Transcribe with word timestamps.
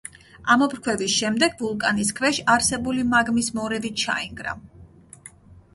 ამოფრქვევის 0.53 1.17
შემდეგ, 1.23 1.59
ვულკანის 1.65 2.09
ქვეშ 2.21 2.41
არსებული 2.55 3.07
მაგმის 3.13 3.53
მორევი 3.61 3.95
ჩაინგრა. 4.05 4.57